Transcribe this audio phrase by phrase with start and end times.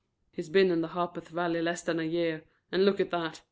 [0.31, 3.39] "He's been in the Harpeth Valley less than a year, and look at that.